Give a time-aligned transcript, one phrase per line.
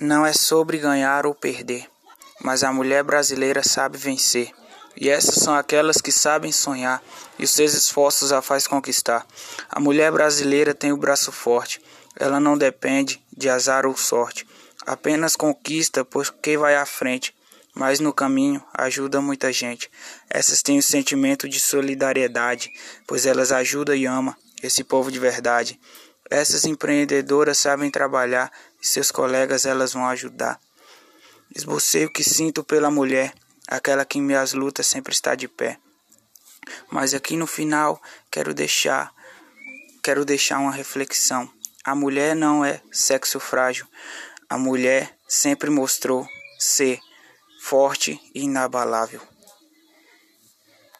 [0.00, 1.86] não é sobre ganhar ou perder,
[2.40, 4.50] mas a mulher brasileira sabe vencer.
[4.96, 7.02] E essas são aquelas que sabem sonhar
[7.38, 9.26] e os seus esforços a faz conquistar.
[9.68, 11.82] A mulher brasileira tem o braço forte,
[12.16, 14.46] ela não depende de azar ou sorte,
[14.86, 17.34] apenas conquista porque vai à frente,
[17.74, 19.90] mas no caminho ajuda muita gente.
[20.30, 22.72] Essas têm o sentimento de solidariedade,
[23.06, 25.78] pois elas ajudam e amam esse povo de verdade.
[26.30, 30.60] Essas empreendedoras sabem trabalhar e seus colegas elas vão ajudar.
[31.54, 33.34] Esbocei o que sinto pela mulher,
[33.66, 35.78] aquela que em minhas lutas sempre está de pé.
[36.88, 39.12] Mas aqui no final quero deixar
[40.02, 41.50] quero deixar uma reflexão.
[41.84, 43.86] A mulher não é sexo frágil.
[44.48, 46.26] A mulher sempre mostrou
[46.58, 47.00] ser
[47.60, 49.20] forte e inabalável.